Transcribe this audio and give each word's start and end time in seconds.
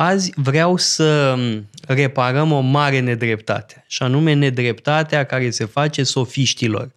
Azi 0.00 0.32
vreau 0.36 0.76
să 0.76 1.38
reparăm 1.86 2.52
o 2.52 2.60
mare 2.60 3.00
nedreptate, 3.00 3.84
și 3.86 4.02
anume 4.02 4.32
nedreptatea 4.32 5.24
care 5.24 5.50
se 5.50 5.64
face 5.64 6.02
sofiștilor. 6.02 6.90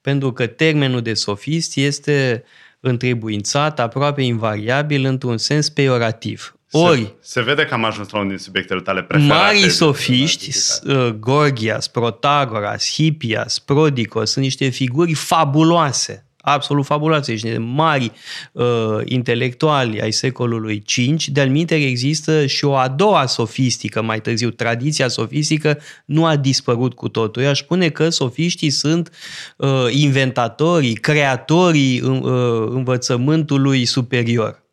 Pentru 0.00 0.32
că 0.32 0.46
termenul 0.46 1.02
de 1.02 1.14
sofist 1.14 1.76
este 1.76 2.44
întrebuințat 2.80 3.80
aproape 3.80 4.22
invariabil 4.22 5.04
într-un 5.04 5.38
sens 5.38 5.68
peiorativ. 5.68 6.56
Ori, 6.70 7.00
se, 7.00 7.14
se 7.20 7.40
vede 7.42 7.64
că 7.64 7.74
am 7.74 7.84
ajuns 7.84 8.10
la 8.10 8.18
unul 8.18 8.30
din 8.30 8.38
subiectele 8.38 8.80
tale 8.80 9.02
preferate. 9.02 9.40
Mari 9.40 9.70
sofiști, 9.70 10.50
uh, 10.86 11.08
Gorgias, 11.08 11.88
Protagoras, 11.88 12.90
Hippias, 12.92 13.58
Prodicos, 13.58 14.30
sunt 14.30 14.44
niște 14.44 14.68
figuri 14.68 15.14
fabuloase 15.14 16.23
absolut 16.44 16.84
fabuloase 16.84 17.36
și 17.36 17.46
mari 17.58 18.12
uh, 18.52 18.64
intelectuali 19.04 20.00
ai 20.00 20.12
secolului 20.12 20.84
V. 20.96 21.24
De-al 21.24 21.56
există 21.70 22.46
și 22.46 22.64
o 22.64 22.74
a 22.74 22.88
doua 22.88 23.26
sofistică 23.26 24.02
mai 24.02 24.20
târziu. 24.20 24.50
Tradiția 24.50 25.08
sofistică 25.08 25.78
nu 26.04 26.26
a 26.26 26.36
dispărut 26.36 26.94
cu 26.94 27.08
totul. 27.08 27.42
Eu 27.42 27.48
aș 27.48 27.58
spune 27.58 27.88
că 27.88 28.08
sofiștii 28.08 28.70
sunt 28.70 29.10
uh, 29.56 29.68
inventatorii, 29.90 30.94
creatorii 30.94 32.00
uh, 32.00 32.20
învățământului 32.68 33.84
superior. 33.84 34.63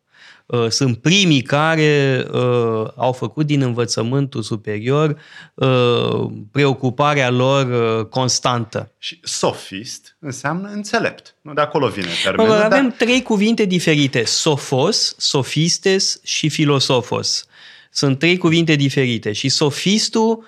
Uh, 0.52 0.68
sunt 0.68 0.98
primii 0.98 1.42
care 1.42 2.24
uh, 2.32 2.86
au 2.96 3.12
făcut 3.12 3.46
din 3.46 3.62
învățământul 3.62 4.42
superior 4.42 5.18
uh, 5.54 6.30
preocuparea 6.50 7.30
lor 7.30 7.66
uh, 7.66 8.06
constantă. 8.06 8.92
Și 8.98 9.20
sofist 9.22 10.16
înseamnă 10.18 10.68
înțelept. 10.68 11.34
Nu 11.40 11.52
de 11.52 11.60
acolo 11.60 11.88
vine 11.88 12.08
termenul. 12.24 12.52
Avem 12.52 12.88
dar... 12.88 12.96
trei 12.98 13.22
cuvinte 13.22 13.64
diferite. 13.64 14.24
Sofos, 14.24 15.14
sofistes 15.18 16.20
și 16.24 16.48
filosofos. 16.48 17.46
Sunt 17.90 18.18
trei 18.18 18.36
cuvinte 18.36 18.74
diferite 18.74 19.32
și 19.32 19.48
sofistul 19.48 20.44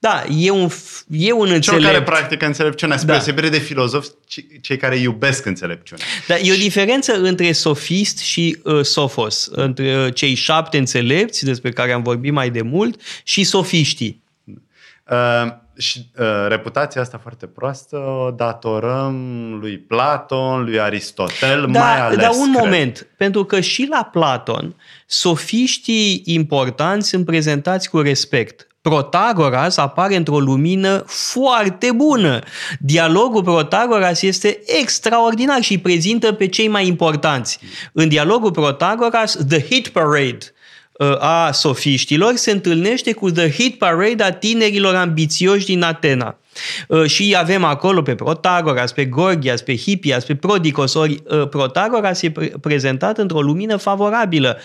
da, 0.00 0.24
e 0.30 0.50
un, 0.50 0.68
e 1.08 1.32
un 1.32 1.50
înțelept. 1.50 1.62
Cel 1.62 1.92
care 1.92 2.02
practică 2.02 2.46
înțelepciunea, 2.46 2.96
spre 2.96 3.08
da. 3.08 3.18
deosebire 3.18 3.48
de 3.48 3.58
filozofi, 3.58 4.10
cei 4.60 4.76
care 4.76 4.96
iubesc 4.96 5.44
înțelepciunea. 5.44 6.04
Da, 6.26 6.36
e 6.36 6.52
o 6.52 6.56
diferență 6.56 7.20
între 7.20 7.52
sofist 7.52 8.18
și 8.18 8.58
uh, 8.62 8.84
sofos, 8.84 9.48
între 9.50 10.04
uh, 10.04 10.14
cei 10.14 10.34
șapte 10.34 10.78
înțelepți, 10.78 11.44
despre 11.44 11.70
care 11.70 11.92
am 11.92 12.02
vorbit 12.02 12.32
mai 12.32 12.50
de 12.50 12.62
mult, 12.62 13.00
și 13.22 13.44
sofiștii. 13.44 14.22
Uh, 15.10 15.52
și 15.78 16.10
uh, 16.18 16.26
reputația 16.48 17.00
asta 17.00 17.18
foarte 17.18 17.46
proastă 17.46 17.96
o 17.96 18.30
datorăm 18.30 19.14
lui 19.60 19.78
Platon, 19.78 20.64
lui 20.64 20.80
Aristotel, 20.80 21.68
da, 21.70 21.80
mai 21.80 22.00
ales. 22.00 22.16
Dar 22.16 22.30
un 22.30 22.52
cred. 22.52 22.64
moment, 22.64 23.06
pentru 23.16 23.44
că 23.44 23.60
și 23.60 23.86
la 23.90 24.08
Platon, 24.12 24.74
sofiștii 25.06 26.22
importanți 26.24 27.08
sunt 27.08 27.24
prezentați 27.24 27.90
cu 27.90 28.00
respect. 28.00 28.67
Protagoras 28.80 29.76
apare 29.76 30.16
într-o 30.16 30.38
lumină 30.38 31.04
foarte 31.06 31.92
bună. 31.92 32.38
Dialogul 32.78 33.42
Protagoras 33.42 34.22
este 34.22 34.60
extraordinar 34.80 35.62
și 35.62 35.78
prezintă 35.78 36.32
pe 36.32 36.46
cei 36.46 36.68
mai 36.68 36.86
importanți. 36.86 37.58
În 37.92 38.08
dialogul 38.08 38.50
Protagoras, 38.50 39.36
The 39.48 39.60
Hit 39.60 39.88
Parade 39.88 40.38
uh, 40.92 41.16
a 41.18 41.50
sofiștilor 41.52 42.34
se 42.34 42.50
întâlnește 42.50 43.12
cu 43.12 43.30
The 43.30 43.50
Hit 43.50 43.78
Parade 43.78 44.22
a 44.22 44.32
tinerilor 44.32 44.94
ambițioși 44.94 45.66
din 45.66 45.82
Atena. 45.82 46.38
Uh, 46.88 47.04
și 47.04 47.36
avem 47.38 47.64
acolo 47.64 48.02
pe 48.02 48.14
Protagoras, 48.14 48.92
pe 48.92 49.04
Gorgias, 49.04 49.62
pe 49.62 49.76
Hippias, 49.76 50.24
pe 50.24 50.34
Prodicos, 50.34 50.94
ori 50.94 51.22
uh, 51.24 51.48
Protagoras 51.48 52.22
e 52.22 52.32
prezentat 52.60 53.18
într-o 53.18 53.40
lumină 53.40 53.76
favorabilă. 53.76 54.58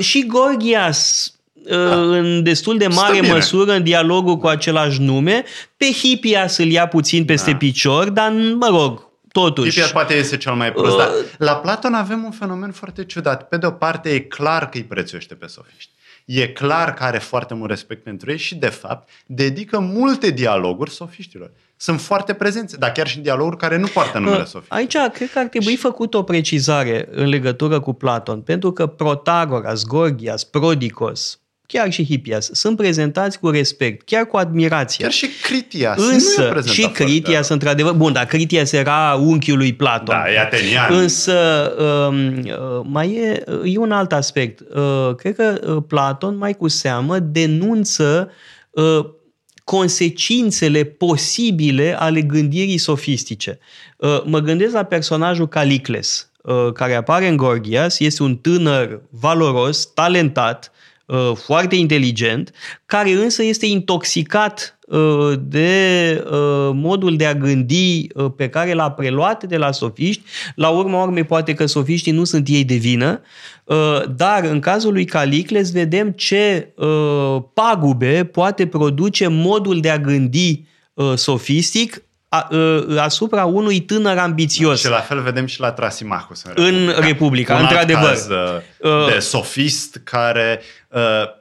Și 0.00 0.26
Gorgias 0.26 1.30
da. 1.68 2.00
în 2.00 2.42
destul 2.42 2.78
de 2.78 2.86
mare 2.86 3.20
măsură 3.20 3.72
în 3.72 3.82
dialogul 3.82 4.36
cu 4.36 4.46
același 4.46 5.00
nume. 5.00 5.44
Pe 5.76 5.84
Hipia 5.84 6.46
să-l 6.46 6.70
ia 6.70 6.86
puțin 6.86 7.24
peste 7.24 7.50
da. 7.50 7.56
picior, 7.56 8.08
dar 8.08 8.32
mă 8.58 8.66
rog, 8.68 9.08
totuși. 9.32 9.70
Hipia 9.70 9.92
poate 9.92 10.14
este 10.14 10.36
cel 10.36 10.54
mai 10.54 10.72
prost, 10.72 10.92
uh, 10.92 10.98
dar 10.98 11.10
la 11.38 11.56
Platon 11.56 11.94
avem 11.94 12.24
un 12.24 12.30
fenomen 12.30 12.70
foarte 12.70 13.04
ciudat. 13.04 13.48
Pe 13.48 13.56
de 13.56 13.66
o 13.66 13.70
parte 13.70 14.10
e 14.10 14.20
clar 14.20 14.68
că 14.68 14.76
îi 14.76 14.84
prețuiește 14.84 15.34
pe 15.34 15.46
sofiști. 15.46 15.90
E 16.24 16.48
clar 16.48 16.94
că 16.94 17.02
are 17.02 17.18
foarte 17.18 17.54
mult 17.54 17.70
respect 17.70 18.02
pentru 18.02 18.30
ei 18.30 18.38
și, 18.38 18.54
de 18.54 18.68
fapt, 18.68 19.08
dedică 19.26 19.78
multe 19.78 20.30
dialoguri 20.30 20.90
sofiștilor. 20.90 21.50
Sunt 21.76 22.00
foarte 22.00 22.34
prezenți, 22.34 22.78
dar 22.78 22.92
chiar 22.92 23.08
și 23.08 23.16
în 23.16 23.22
dialoguri 23.22 23.56
care 23.56 23.76
nu 23.78 23.86
poartă 23.86 24.18
numele 24.18 24.40
uh, 24.40 24.46
sofiști. 24.46 24.74
Aici 24.74 24.96
cred 25.12 25.30
că 25.30 25.38
ar 25.38 25.46
trebui 25.46 25.72
și... 25.72 25.78
făcut 25.78 26.14
o 26.14 26.22
precizare 26.22 27.08
în 27.10 27.28
legătură 27.28 27.80
cu 27.80 27.92
Platon, 27.92 28.40
pentru 28.40 28.72
că 28.72 28.86
Protagoras, 28.86 29.84
Gorgias, 29.84 30.44
Prodicos, 30.44 31.40
chiar 31.66 31.92
și 31.92 32.04
Hippias, 32.04 32.50
sunt 32.52 32.76
prezentați 32.76 33.38
cu 33.38 33.50
respect, 33.50 34.06
chiar 34.06 34.26
cu 34.26 34.36
admirație. 34.36 35.04
Chiar 35.04 35.12
și 35.12 35.28
Critias. 35.42 35.98
Însă, 35.98 36.52
nu 36.54 36.72
și 36.72 36.88
Critias, 36.88 37.48
într-adevăr, 37.48 37.92
bun, 37.92 38.12
dar 38.12 38.24
Critias 38.24 38.72
era 38.72 39.14
unchiul 39.14 39.56
lui 39.56 39.72
Platon. 39.72 40.14
Da, 40.14 40.32
e 40.32 40.38
atenian. 40.38 40.94
Însă, 40.94 41.34
um, 41.78 42.38
uh, 42.38 42.80
mai 42.82 43.12
e, 43.12 43.44
e 43.64 43.78
un 43.78 43.92
alt 43.92 44.12
aspect. 44.12 44.60
Uh, 44.60 45.14
cred 45.14 45.34
că 45.34 45.72
uh, 45.74 45.82
Platon, 45.88 46.36
mai 46.36 46.54
cu 46.54 46.68
seamă, 46.68 47.18
denunță 47.18 48.30
consecințele 49.64 50.84
posibile 50.84 51.96
ale 51.98 52.22
gândirii 52.22 52.78
sofistice. 52.78 53.58
Mă 54.24 54.38
gândesc 54.38 54.72
la 54.72 54.82
personajul 54.82 55.48
Calicles, 55.48 56.30
care 56.74 56.94
apare 56.94 57.28
în 57.28 57.36
Gorgias, 57.36 57.98
este 57.98 58.22
un 58.22 58.36
tânăr 58.36 59.00
valoros, 59.10 59.92
talentat, 59.94 60.70
Uh, 60.70 60.75
foarte 61.34 61.74
inteligent, 61.74 62.52
care 62.86 63.10
însă 63.10 63.42
este 63.42 63.66
intoxicat 63.66 64.78
uh, 64.86 65.32
de 65.40 66.24
uh, 66.24 66.70
modul 66.72 67.16
de 67.16 67.26
a 67.26 67.34
gândi 67.34 68.06
pe 68.36 68.48
care 68.48 68.72
l-a 68.72 68.90
preluat 68.90 69.44
de 69.44 69.56
la 69.56 69.72
sofiști. 69.72 70.22
La 70.54 70.68
urma 70.68 71.02
urmei, 71.02 71.24
poate 71.24 71.54
că 71.54 71.66
sofiștii 71.66 72.12
nu 72.12 72.24
sunt 72.24 72.48
ei 72.48 72.64
de 72.64 72.74
vină, 72.74 73.20
dar 74.16 74.44
în 74.44 74.60
cazul 74.60 74.92
lui 74.92 75.04
Calicles 75.04 75.72
vedem 75.72 76.10
ce 76.10 76.74
pagube 77.54 78.24
poate 78.24 78.66
produce 78.66 79.26
modul 79.26 79.80
de 79.80 79.90
a 79.90 79.98
gândi 79.98 80.64
sofistic 81.14 82.05
asupra 82.98 83.44
unui 83.44 83.80
tânăr 83.80 84.18
ambițios. 84.18 84.80
Și 84.80 84.88
la 84.88 85.00
fel 85.00 85.22
vedem 85.22 85.46
și 85.46 85.60
la 85.60 85.72
Trasimachus 85.72 86.42
în 86.42 86.52
Republica. 86.54 86.96
În 86.96 87.02
Republica, 87.06 87.54
Un 87.54 87.60
într-adevăr. 87.60 88.08
Caz 88.08 88.26
de 89.12 89.18
sofist 89.18 90.00
care, 90.04 90.60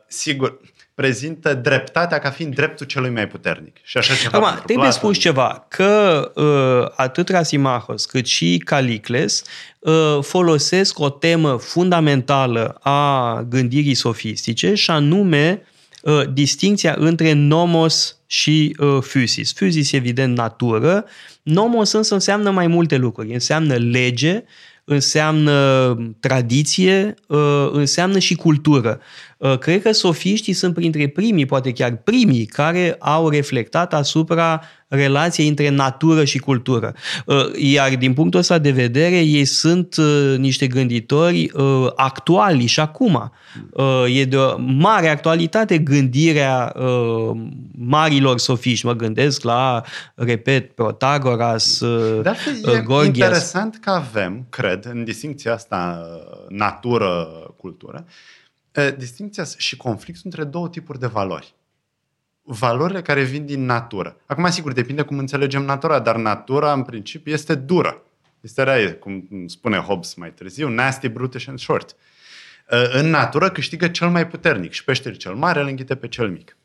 sigur, 0.07 0.59
prezintă 0.95 1.53
dreptatea 1.53 2.19
ca 2.19 2.29
fiind 2.29 2.55
dreptul 2.55 2.85
celui 2.85 3.09
mai 3.09 3.27
puternic. 3.27 3.77
Și 3.83 3.97
așa 3.97 4.13
ceva. 4.15 4.37
Acum, 4.37 4.61
trebuie 4.65 4.91
spus 4.91 5.17
ceva, 5.17 5.65
că 5.67 6.31
uh, 6.35 6.91
atât 6.95 7.25
Trasimachos 7.25 8.05
cât 8.05 8.25
și 8.25 8.61
Calicles 8.65 9.43
uh, 9.79 10.17
folosesc 10.21 10.99
o 10.99 11.09
temă 11.09 11.57
fundamentală 11.57 12.77
a 12.81 13.41
gândirii 13.49 13.93
sofistice 13.93 14.73
și 14.73 14.91
anume 14.91 15.67
uh, 16.05 16.33
distinția 16.33 16.95
între 16.99 17.33
nomos 17.33 18.17
și 18.25 18.75
uh, 18.79 18.97
physis. 19.09 19.53
Physis, 19.53 19.91
evident, 19.91 20.37
natură. 20.37 21.05
Nomos 21.43 21.91
însă 21.91 22.13
înseamnă 22.13 22.51
mai 22.51 22.67
multe 22.67 22.97
lucruri. 22.97 23.33
Înseamnă 23.33 23.75
lege, 23.75 24.43
înseamnă 24.83 25.97
tradiție, 26.19 27.13
uh, 27.27 27.69
înseamnă 27.71 28.19
și 28.19 28.35
cultură. 28.35 28.99
Uh, 29.37 29.57
cred 29.57 29.81
că 29.81 29.91
sofiștii 29.91 30.53
sunt 30.53 30.73
printre 30.73 31.07
primii, 31.07 31.45
poate 31.45 31.71
chiar 31.71 31.95
primii, 31.95 32.45
care 32.45 32.95
au 32.99 33.29
reflectat 33.29 33.93
asupra 33.93 34.61
relației 34.87 35.47
între 35.47 35.69
natură 35.69 36.23
și 36.23 36.37
cultură. 36.37 36.93
Uh, 37.25 37.35
iar 37.57 37.95
din 37.95 38.13
punctul 38.13 38.39
ăsta 38.39 38.57
de 38.57 38.71
vedere, 38.71 39.19
ei 39.19 39.45
sunt 39.45 39.95
niște 40.37 40.67
gânditori 40.67 41.51
actuali 41.95 42.65
și 42.65 42.79
acum. 42.79 43.31
E 44.07 44.25
de 44.25 44.37
o 44.37 44.57
mare 44.57 45.09
actualitate 45.09 45.77
gândirea 45.77 46.73
marilor 47.71 48.39
sofiști. 48.39 48.85
Mă 48.85 48.93
gândesc 48.93 49.43
la, 49.43 49.81
repet, 50.15 50.71
Protagoras, 50.71 51.79
Dar 52.21 52.37
e 52.75 52.81
Gorgias. 52.81 53.05
interesant 53.05 53.77
că 53.81 53.89
avem, 53.89 54.45
cred, 54.49 54.85
în 54.85 55.03
distinția 55.03 55.53
asta 55.53 56.07
natură-cultură, 56.49 58.05
distinția 58.97 59.43
și 59.57 59.77
conflictul 59.77 60.23
între 60.25 60.43
două 60.43 60.69
tipuri 60.69 60.99
de 60.99 61.07
valori. 61.07 61.53
Valorile 62.41 63.01
care 63.01 63.23
vin 63.23 63.45
din 63.45 63.65
natură. 63.65 64.21
Acum, 64.25 64.49
sigur, 64.49 64.73
depinde 64.73 65.01
cum 65.01 65.17
înțelegem 65.17 65.63
natura, 65.63 65.99
dar 65.99 66.15
natura, 66.15 66.73
în 66.73 66.83
principiu, 66.83 67.31
este 67.31 67.55
dură. 67.55 68.03
Este 68.41 68.63
rea, 68.63 68.95
cum 68.95 69.27
spune 69.47 69.77
Hobbes 69.77 70.13
mai 70.13 70.33
târziu, 70.33 70.69
nasty, 70.69 71.07
brutish 71.07 71.47
and 71.47 71.59
short. 71.59 71.95
În 72.91 73.09
natură 73.09 73.51
câștigă 73.51 73.87
cel 73.87 74.09
mai 74.09 74.27
puternic 74.27 74.71
și 74.71 74.83
peștele 74.83 75.15
cel 75.15 75.33
mare 75.35 75.59
îl 75.59 75.67
înghite 75.67 75.95
pe 75.95 76.07
cel 76.07 76.29
mic. 76.29 76.57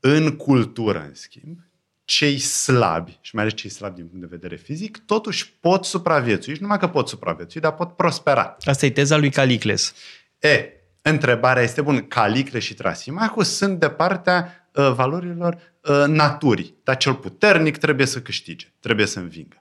În 0.00 0.36
cultură, 0.36 0.98
în 0.98 1.14
schimb, 1.14 1.58
cei 2.04 2.38
slabi, 2.38 3.18
și 3.20 3.34
mai 3.34 3.44
ales 3.44 3.56
cei 3.56 3.70
slabi 3.70 3.94
din 3.94 4.06
punct 4.06 4.20
de 4.20 4.36
vedere 4.36 4.56
fizic, 4.56 4.98
totuși 5.06 5.52
pot 5.60 5.84
supraviețui. 5.84 6.54
Și 6.54 6.62
numai 6.62 6.78
că 6.78 6.88
pot 6.88 7.08
supraviețui, 7.08 7.60
dar 7.60 7.74
pot 7.74 7.96
prospera. 7.96 8.56
Asta 8.64 8.86
e 8.86 8.90
teza 8.90 9.16
lui 9.16 9.30
Calicles. 9.30 9.94
E, 10.38 10.72
întrebarea 11.02 11.62
este, 11.62 11.82
bun, 11.82 12.08
Calicle 12.08 12.58
și 12.58 12.74
Trasimachus 12.74 13.56
sunt 13.56 13.80
de 13.80 13.88
partea 13.88 14.68
uh, 14.74 14.92
valorilor 14.92 15.54
uh, 15.54 16.04
naturii. 16.06 16.74
Dar 16.84 16.96
cel 16.96 17.14
puternic 17.14 17.76
trebuie 17.76 18.06
să 18.06 18.22
câștige, 18.22 18.72
trebuie 18.80 19.06
să 19.06 19.18
învingă. 19.18 19.60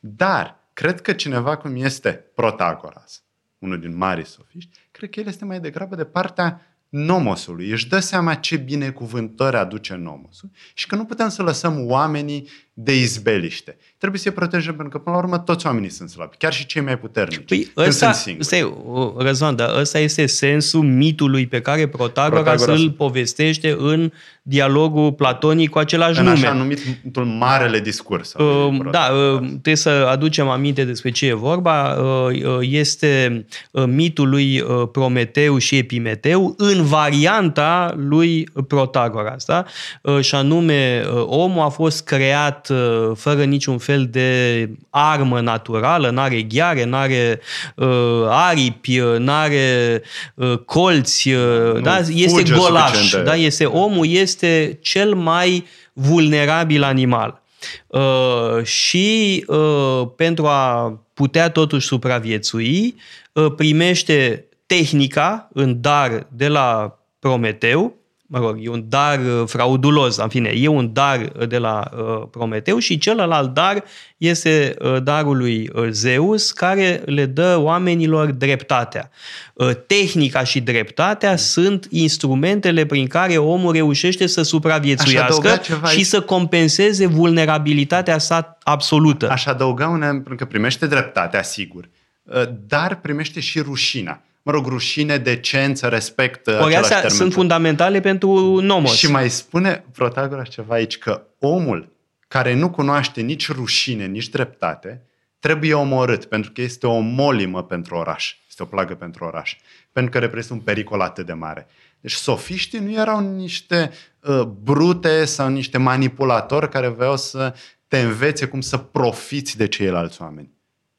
Dar 0.00 0.68
cred 0.72 1.00
că 1.00 1.12
cineva 1.12 1.56
cum 1.56 1.76
este 1.76 2.12
Protagoras, 2.34 3.22
unul 3.58 3.80
din 3.80 3.96
mari 3.96 4.24
sofiști, 4.24 4.70
cred 4.90 5.10
că 5.10 5.20
el 5.20 5.26
este 5.26 5.44
mai 5.44 5.60
degrabă 5.60 5.94
de 5.94 6.04
partea 6.04 6.70
nomosului. 6.88 7.70
Își 7.70 7.88
dă 7.88 7.98
seama 7.98 8.34
ce 8.34 8.56
binecuvântări 8.56 9.56
aduce 9.56 9.94
nomosul 9.94 10.50
și 10.74 10.86
că 10.86 10.96
nu 10.96 11.04
putem 11.04 11.28
să 11.28 11.42
lăsăm 11.42 11.86
oamenii 11.86 12.48
de 12.82 12.96
izbeliște. 12.96 13.76
Trebuie 13.98 14.20
să-i 14.20 14.32
protejăm 14.32 14.74
pentru 14.74 14.98
că, 14.98 15.04
până 15.04 15.16
la 15.16 15.22
urmă, 15.22 15.38
toți 15.38 15.66
oamenii 15.66 15.88
sunt 15.88 16.08
slabi, 16.08 16.36
chiar 16.36 16.52
și 16.52 16.66
cei 16.66 16.82
mai 16.82 16.98
puternici. 16.98 17.44
Păi 17.46 17.72
ăsta, 17.76 18.12
stai, 18.38 18.74
Răzvan, 19.16 19.56
dar 19.56 19.78
ăsta 19.78 19.98
este 19.98 20.26
sensul 20.26 20.82
mitului 20.82 21.46
pe 21.46 21.60
care 21.60 21.88
Protagoras, 21.88 22.42
Protagoras 22.42 22.80
îl 22.80 22.90
povestește 22.90 23.76
în 23.78 24.12
dialogul 24.42 25.12
platonic 25.12 25.70
cu 25.70 25.78
același 25.78 26.18
în 26.18 26.24
nume. 26.24 26.38
În 26.38 26.44
așa 26.44 26.52
numitul 26.52 27.24
marele 27.24 27.80
discurs. 27.80 28.32
Uh, 28.32 28.90
da, 28.90 29.08
uh, 29.12 29.38
trebuie 29.38 29.76
să 29.76 30.08
aducem 30.10 30.48
aminte 30.48 30.84
despre 30.84 31.10
ce 31.10 31.26
e 31.26 31.34
vorba. 31.34 31.92
Uh, 31.92 32.42
uh, 32.44 32.58
este 32.60 33.44
uh, 33.70 33.84
mitul 33.86 34.28
lui 34.28 34.60
uh, 34.60 34.88
Prometeu 34.92 35.58
și 35.58 35.76
Epimeteu 35.76 36.54
în 36.56 36.84
varianta 36.84 37.94
lui 37.96 38.48
Protagoras. 38.68 39.44
Da? 39.44 39.64
Uh, 40.02 40.20
și 40.20 40.34
anume, 40.34 41.02
uh, 41.14 41.24
omul 41.26 41.62
a 41.62 41.68
fost 41.68 42.04
creat 42.04 42.68
Uh, 42.69 42.69
fără 43.14 43.44
niciun 43.44 43.78
fel 43.78 44.06
de 44.10 44.68
armă 44.90 45.40
naturală, 45.40 46.10
n-are 46.10 46.42
gheare, 46.42 46.84
n-are 46.84 47.40
uh, 47.74 48.24
aripi, 48.28 48.98
uh, 48.98 49.18
n-are 49.18 50.02
uh, 50.34 50.58
colți, 50.58 51.28
uh, 51.28 51.82
da? 51.82 51.98
este 51.98 52.42
golaș, 52.42 53.10
da? 53.24 53.34
este 53.34 53.64
omul 53.64 54.06
este 54.06 54.78
cel 54.82 55.14
mai 55.14 55.66
vulnerabil 55.92 56.82
animal. 56.82 57.42
Uh, 57.86 58.64
și 58.64 59.44
uh, 59.46 60.02
pentru 60.16 60.46
a 60.46 60.98
putea 61.14 61.50
totuși 61.50 61.86
supraviețui, 61.86 62.94
uh, 63.32 63.52
primește 63.56 64.44
tehnica 64.66 65.48
în 65.52 65.80
dar 65.80 66.26
de 66.28 66.48
la 66.48 66.98
Prometeu, 67.18 67.99
mă 68.32 68.38
rog, 68.38 68.58
e 68.60 68.68
un 68.68 68.84
dar 68.88 69.18
uh, 69.18 69.42
fraudulos, 69.46 70.16
în 70.16 70.28
fine, 70.28 70.48
e 70.48 70.66
un 70.66 70.92
dar 70.92 71.32
uh, 71.38 71.48
de 71.48 71.58
la 71.58 71.90
uh, 71.92 72.22
Prometeu 72.30 72.78
și 72.78 72.98
celălalt 72.98 73.54
dar 73.54 73.84
este 74.16 74.74
uh, 74.78 75.02
darul 75.02 75.36
lui 75.36 75.70
uh, 75.74 75.88
Zeus 75.90 76.52
care 76.52 77.02
le 77.04 77.26
dă 77.26 77.56
oamenilor 77.56 78.30
dreptatea. 78.30 79.10
Uh, 79.54 79.70
tehnica 79.86 80.44
și 80.44 80.60
dreptatea 80.60 81.36
sunt 81.36 81.86
instrumentele 81.90 82.86
prin 82.86 83.06
care 83.06 83.36
omul 83.36 83.72
reușește 83.72 84.26
să 84.26 84.42
supraviețuiască 84.42 85.60
și 85.62 85.72
aici. 85.82 86.04
să 86.04 86.20
compenseze 86.20 87.06
vulnerabilitatea 87.06 88.18
sa 88.18 88.58
absolută. 88.62 89.30
Aș 89.30 89.46
adăuga 89.46 89.88
un 89.88 90.00
pentru 90.00 90.34
că 90.34 90.44
primește 90.44 90.86
dreptatea, 90.86 91.42
sigur, 91.42 91.88
uh, 92.22 92.42
dar 92.66 93.00
primește 93.00 93.40
și 93.40 93.60
rușina 93.60 94.20
mă 94.50 94.56
rog, 94.56 94.66
rușine, 94.66 95.16
decență, 95.16 95.88
respect. 95.88 96.46
Ori 96.46 96.74
astea 96.74 97.08
sunt 97.08 97.32
fundamentale 97.32 98.00
pentru 98.00 98.60
nomos. 98.60 98.96
Și 98.96 99.10
mai 99.10 99.30
spune 99.30 99.84
Protagoras 99.92 100.48
ceva 100.48 100.74
aici, 100.74 100.98
că 100.98 101.22
omul 101.38 101.92
care 102.28 102.54
nu 102.54 102.70
cunoaște 102.70 103.20
nici 103.20 103.50
rușine, 103.50 104.06
nici 104.06 104.28
dreptate, 104.28 105.02
trebuie 105.38 105.74
omorât, 105.74 106.24
pentru 106.24 106.52
că 106.52 106.60
este 106.60 106.86
o 106.86 106.98
molimă 106.98 107.62
pentru 107.62 107.94
oraș. 107.94 108.36
Este 108.48 108.62
o 108.62 108.66
plagă 108.66 108.94
pentru 108.94 109.24
oraș. 109.24 109.56
Pentru 109.92 110.10
că 110.10 110.18
reprezintă 110.18 110.54
un 110.54 110.60
pericol 110.60 111.00
atât 111.00 111.26
de 111.26 111.32
mare. 111.32 111.66
Deci 112.00 112.12
sofiștii 112.12 112.78
nu 112.78 112.92
erau 112.92 113.34
niște 113.34 113.90
uh, 114.20 114.42
brute 114.42 115.24
sau 115.24 115.48
niște 115.48 115.78
manipulatori 115.78 116.68
care 116.68 116.88
vreau 116.88 117.16
să 117.16 117.54
te 117.88 118.00
învețe 118.00 118.46
cum 118.46 118.60
să 118.60 118.76
profiți 118.76 119.56
de 119.56 119.66
ceilalți 119.66 120.22
oameni. 120.22 120.50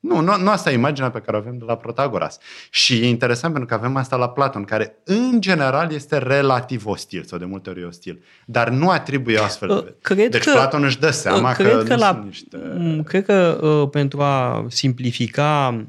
Nu, 0.02 0.20
nu, 0.20 0.38
nu 0.38 0.50
asta 0.50 0.72
e 0.72 0.74
imaginea 0.74 1.10
pe 1.10 1.20
care 1.20 1.38
o 1.38 1.40
avem 1.40 1.58
de 1.58 1.64
la 1.68 1.76
Protagoras. 1.76 2.38
Și 2.70 2.94
e 2.94 3.08
interesant 3.08 3.54
pentru 3.54 3.76
că 3.76 3.84
avem 3.84 3.96
asta 3.96 4.16
la 4.16 4.30
Platon, 4.30 4.64
care 4.64 4.96
în 5.04 5.42
general 5.42 5.92
este 5.92 6.18
relativ 6.18 6.86
ostil, 6.86 7.24
sau 7.24 7.38
de 7.38 7.46
multe 7.46 7.70
ori 7.70 7.86
ostil, 7.86 8.24
dar 8.46 8.70
nu 8.70 8.90
atribuie 8.90 9.38
astfel 9.38 9.68
de... 9.68 9.74
Uh, 9.74 9.94
cred 10.02 10.32
deci 10.32 10.44
că, 10.44 10.52
Platon 10.52 10.84
își 10.84 11.00
dă 11.00 11.12
seama 11.12 11.50
uh, 11.50 11.56
cred 11.56 11.78
că, 11.78 11.84
că 11.84 11.96
la, 11.96 12.24
niște... 12.26 12.58
Mm, 12.78 13.04
cred 13.04 13.26
că 13.26 13.60
uh, 13.62 13.90
pentru 13.92 14.22
a 14.22 14.66
simplifica 14.70 15.86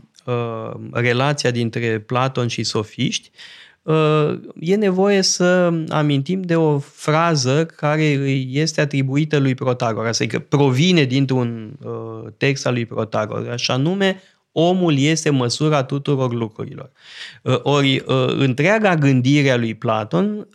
relația 0.93 1.51
dintre 1.51 1.99
Platon 1.99 2.47
și 2.47 2.63
sofiști, 2.63 3.31
Uh, 3.33 3.62
e 4.61 4.75
nevoie 4.75 5.23
să 5.23 5.73
amintim 5.89 6.43
de 6.43 6.57
o 6.57 6.79
frază 6.79 7.67
care 7.67 8.05
este 8.51 8.81
atribuită 8.81 9.39
lui 9.39 9.55
Protagoras, 9.55 10.21
adică 10.21 10.39
provine 10.39 11.05
dintr-un 11.05 11.73
uh, 11.85 12.33
text 12.37 12.67
al 12.67 12.73
lui 12.73 12.87
Protagoras, 12.87 13.61
și 13.61 13.71
anume 13.71 14.23
omul 14.53 14.99
este 14.99 15.31
măsura 15.31 15.83
tuturor 15.83 16.33
lucrurilor. 16.33 16.91
Uh, 17.43 17.59
ori 17.63 18.03
întreaga 18.39 18.95
gândire 18.95 19.51
a 19.51 19.57
lui 19.57 19.75
Platon 19.75 20.49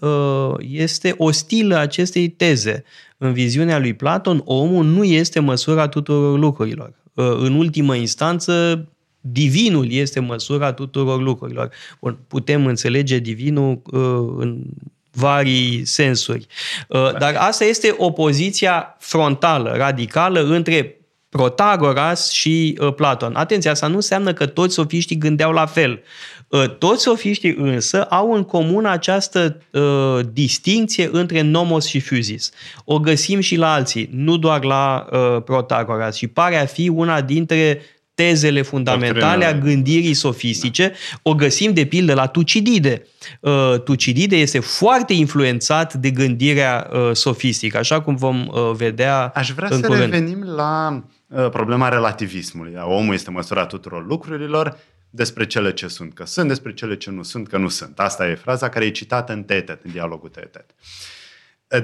este 0.59 1.15
ostilă 1.18 1.75
acestei 1.75 2.27
teze. 2.27 2.83
În 3.18 3.33
viziunea 3.33 3.80
lui 3.80 3.94
Platon, 3.94 4.41
omul 4.45 4.85
nu 4.85 5.03
este 5.03 5.39
măsura 5.39 5.88
tuturor 5.88 6.39
lucrurilor. 6.39 6.94
În 7.13 7.53
ultimă 7.53 7.95
instanță, 7.95 8.85
divinul 9.21 9.91
este 9.91 10.19
măsura 10.19 10.73
tuturor 10.73 11.21
lucrurilor. 11.21 11.69
Bun, 11.99 12.17
putem 12.27 12.65
înțelege 12.65 13.17
divinul 13.17 13.81
uh, 13.85 14.35
în 14.37 14.63
vari 15.11 15.81
sensuri. 15.85 16.47
Uh, 16.87 17.17
dar 17.17 17.35
asta 17.37 17.65
este 17.65 17.95
opoziția 17.97 18.95
frontală, 18.99 19.73
radicală 19.75 20.43
între 20.43 20.91
Protagoras 21.29 22.31
și 22.31 22.77
uh, 22.81 22.93
Platon. 22.93 23.35
Atenție, 23.35 23.69
asta 23.69 23.87
nu 23.87 23.95
înseamnă 23.95 24.33
că 24.33 24.45
toți 24.45 24.73
sofiștii 24.73 25.17
gândeau 25.17 25.51
la 25.51 25.65
fel. 25.65 26.03
Uh, 26.47 26.69
toți 26.77 27.01
sofiștii 27.01 27.55
însă 27.57 28.03
au 28.03 28.33
în 28.33 28.43
comun 28.43 28.85
această 28.85 29.61
uh, 29.71 30.19
distinție 30.33 31.09
între 31.11 31.41
nomos 31.41 31.85
și 31.85 31.99
physis. 31.99 32.51
O 32.85 32.99
găsim 32.99 33.39
și 33.39 33.55
la 33.55 33.73
alții, 33.73 34.09
nu 34.11 34.37
doar 34.37 34.63
la 34.63 35.07
uh, 35.11 35.44
Protagoras 35.44 36.15
și 36.15 36.27
pare 36.27 36.57
a 36.57 36.65
fi 36.65 36.89
una 36.89 37.21
dintre 37.21 37.81
tezele 38.18 38.62
fundamentale 38.62 39.45
a 39.45 39.54
gândirii 39.54 40.14
sofistice, 40.14 40.94
o 41.21 41.36
găsim 41.36 41.74
de 41.74 41.86
pildă 41.86 42.14
la 42.14 42.28
Tucidide. 42.28 43.07
Uh, 43.40 43.81
Tucidide 43.83 44.36
este 44.36 44.59
foarte 44.59 45.14
influențat 45.14 45.94
de 45.94 46.09
gândirea 46.09 46.90
uh, 46.92 47.09
sofistică, 47.14 47.78
așa 47.78 48.02
cum 48.02 48.16
vom 48.16 48.47
uh, 48.47 48.71
vedea 48.76 49.31
Aș 49.36 49.52
vrea 49.52 49.68
în 49.71 49.81
să 49.81 49.88
curând. 49.88 50.12
revenim 50.12 50.44
la 50.44 51.04
problema 51.52 51.90
relativismului. 51.90 52.74
Omul 52.83 53.14
este 53.14 53.31
măsura 53.31 53.66
tuturor 53.66 54.06
lucrurilor, 54.06 54.78
despre 55.09 55.45
cele 55.45 55.74
ce 55.74 55.88
sunt 55.88 56.14
că 56.14 56.26
sunt, 56.26 56.47
despre 56.47 56.74
cele 56.74 56.97
ce 56.97 57.12
nu 57.12 57.24
sunt 57.24 57.47
că 57.47 57.57
nu 57.57 57.68
sunt. 57.68 58.00
Asta 58.00 58.28
e 58.28 58.36
fraza 58.36 58.69
care 58.69 58.86
e 58.86 58.90
citată 58.90 59.33
în 59.33 59.44
Tetet, 59.44 59.83
în 59.83 59.92
dialogul 59.92 60.30
Tetet. 60.30 60.76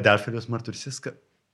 De 0.02 0.10
altfel, 0.10 0.34
eu 0.34 0.40
să 0.40 0.46
mărturisesc 0.50 1.02
că 1.02 1.14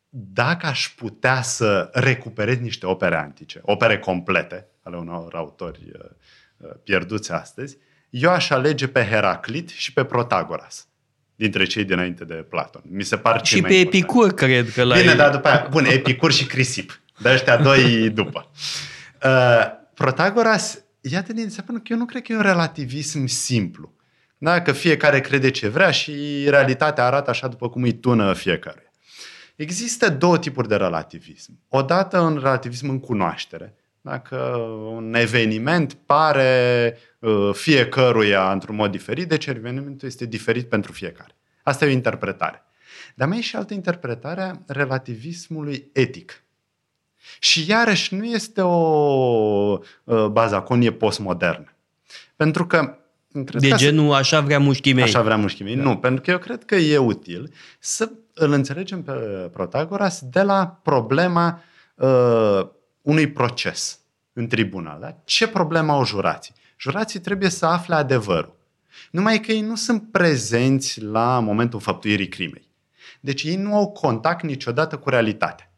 dacă 0.09 0.65
aș 0.65 0.93
putea 0.95 1.41
să 1.41 1.89
recuperez 1.93 2.57
niște 2.57 2.85
opere 2.85 3.15
antice, 3.15 3.59
opere 3.63 3.99
complete 3.99 4.68
ale 4.83 4.97
unor 4.97 5.35
autori 5.35 5.91
uh, 5.93 6.09
uh, 6.57 6.69
pierduți 6.83 7.31
astăzi, 7.31 7.77
eu 8.09 8.31
aș 8.31 8.49
alege 8.49 8.87
pe 8.87 9.05
Heraclit 9.05 9.69
și 9.69 9.93
pe 9.93 10.03
Protagoras 10.03 10.87
dintre 11.35 11.65
cei 11.65 11.83
dinainte 11.83 12.25
de 12.25 12.33
Platon. 12.33 12.81
Mi 12.85 13.03
se 13.03 13.17
par 13.17 13.45
Și 13.45 13.61
pe 13.61 13.73
Epicur, 13.73 14.23
important. 14.23 14.51
cred 14.51 14.73
că 14.73 14.83
la 14.83 14.95
Bine, 14.95 15.15
dar 15.15 15.31
după 15.31 15.47
aia, 15.47 15.67
bun, 15.69 15.85
Epicur 15.85 16.31
și 16.31 16.45
Crisip. 16.45 17.01
Dar 17.19 17.33
ăștia 17.33 17.57
doi 17.57 18.09
după. 18.09 18.51
Uh, 19.23 19.77
Protagoras, 19.93 20.83
iată 21.01 21.33
din 21.33 21.49
se 21.49 21.61
că 21.61 21.81
eu 21.83 21.97
nu 21.97 22.05
cred 22.05 22.21
că 22.21 22.31
e 22.31 22.35
un 22.35 22.41
relativism 22.41 23.25
simplu. 23.25 23.93
Da? 24.37 24.61
Că 24.61 24.71
fiecare 24.71 25.21
crede 25.21 25.49
ce 25.49 25.67
vrea 25.67 25.91
și 25.91 26.45
realitatea 26.49 27.05
arată 27.05 27.29
așa 27.29 27.47
după 27.47 27.69
cum 27.69 27.83
îi 27.83 27.93
tună 27.93 28.33
fiecare. 28.33 28.91
Există 29.55 30.09
două 30.09 30.37
tipuri 30.37 30.67
de 30.67 30.75
relativism. 30.75 31.59
Odată 31.67 32.19
un 32.19 32.33
relativism 32.35 32.89
în 32.89 32.99
cunoaștere. 32.99 33.75
Dacă 34.01 34.35
un 34.93 35.13
eveniment 35.13 35.93
pare 35.93 36.97
uh, 37.19 37.49
fiecăruia 37.53 38.51
într-un 38.51 38.75
mod 38.75 38.91
diferit, 38.91 39.27
deci 39.27 39.45
evenimentul 39.45 40.07
este 40.07 40.25
diferit 40.25 40.69
pentru 40.69 40.91
fiecare. 40.91 41.35
Asta 41.63 41.85
e 41.85 41.87
o 41.87 41.91
interpretare. 41.91 42.63
Dar 43.15 43.27
mai 43.27 43.37
e 43.37 43.41
și 43.41 43.55
altă 43.55 43.73
interpretare 43.73 44.41
a 44.41 44.51
relativismului 44.67 45.89
etic. 45.93 46.43
Și 47.39 47.69
iarăși 47.69 48.15
nu 48.15 48.25
este 48.25 48.61
o 48.61 49.79
uh, 50.03 50.25
bazaconie 50.25 50.91
postmodernă. 50.91 51.73
Pentru 52.35 52.67
că 52.67 52.97
de 53.53 53.69
genul 53.75 54.13
așa 54.13 54.41
vrea 54.41 54.59
mușchii 54.59 54.93
mei. 54.93 55.03
Așa 55.03 55.21
vrea 55.21 55.37
mușchii 55.37 55.65
mei. 55.65 55.75
Da. 55.75 55.83
Nu, 55.83 55.97
pentru 55.97 56.21
că 56.21 56.31
eu 56.31 56.37
cred 56.37 56.65
că 56.65 56.75
e 56.75 56.97
util 56.97 57.53
să 57.79 58.11
îl 58.33 58.51
înțelegem 58.51 59.03
pe 59.03 59.11
Protagoras 59.53 60.21
de 60.21 60.41
la 60.41 60.79
problema 60.83 61.61
uh, 61.95 62.67
unui 63.09 63.27
proces 63.31 63.99
în 64.33 64.47
tribunal. 64.47 64.99
Da? 64.99 65.15
Ce 65.23 65.47
problemă 65.47 65.91
au 65.91 66.05
jurații? 66.05 66.53
Jurații 66.77 67.19
trebuie 67.19 67.49
să 67.49 67.65
afle 67.65 67.95
adevărul. 67.95 68.57
Numai 69.11 69.39
că 69.39 69.51
ei 69.51 69.61
nu 69.61 69.75
sunt 69.75 70.11
prezenți 70.11 71.01
la 71.01 71.39
momentul 71.39 71.79
făptuirii 71.79 72.27
crimei. 72.27 72.67
Deci 73.19 73.43
ei 73.43 73.55
nu 73.55 73.75
au 73.75 73.91
contact 73.91 74.43
niciodată 74.43 74.97
cu 74.97 75.09
realitatea. 75.09 75.71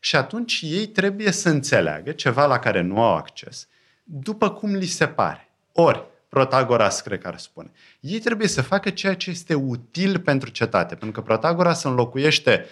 Și 0.00 0.16
atunci 0.16 0.60
ei 0.62 0.86
trebuie 0.86 1.30
să 1.30 1.48
înțeleagă 1.48 2.12
ceva 2.12 2.46
la 2.46 2.58
care 2.58 2.80
nu 2.80 3.02
au 3.02 3.14
acces, 3.14 3.68
după 4.02 4.50
cum 4.50 4.74
li 4.74 4.86
se 4.86 5.06
pare. 5.06 5.48
Ori, 5.72 6.04
Protagoras, 6.28 7.00
cred 7.00 7.20
că 7.20 7.28
ar 7.28 7.38
spune. 7.38 7.70
Ei 8.00 8.18
trebuie 8.18 8.48
să 8.48 8.62
facă 8.62 8.90
ceea 8.90 9.14
ce 9.14 9.30
este 9.30 9.54
util 9.54 10.20
pentru 10.20 10.50
cetate, 10.50 10.94
pentru 10.94 11.20
că 11.20 11.26
Protagoras 11.26 11.82
înlocuiește 11.82 12.66